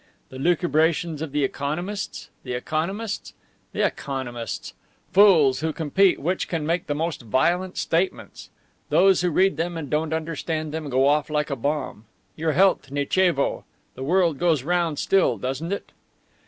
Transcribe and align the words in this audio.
the 0.29 0.39
lucubrations 0.39 1.21
of 1.21 1.31
the 1.31 1.43
economists? 1.43 2.31
The 2.43 2.53
economists? 2.53 3.35
The 3.71 3.85
economists! 3.85 4.73
Fools 5.11 5.59
who 5.59 5.71
compete 5.71 6.17
which 6.19 6.47
can 6.47 6.65
make 6.65 6.87
the 6.87 6.95
most 6.95 7.21
violent 7.21 7.77
statements! 7.77 8.49
Those 8.89 9.21
who 9.21 9.29
read 9.29 9.57
them 9.57 9.77
and 9.77 9.91
don't 9.91 10.11
understand 10.11 10.71
them 10.73 10.89
go 10.89 11.05
off 11.07 11.29
like 11.29 11.51
a 11.51 11.55
bomb! 11.55 12.05
Your 12.35 12.53
health! 12.53 12.89
Nichevo! 12.89 13.63
The 13.93 14.03
world 14.03 14.39
goes 14.39 14.63
round 14.63 14.97
still, 14.97 15.37
doesn't 15.37 15.71
it? 15.71 15.91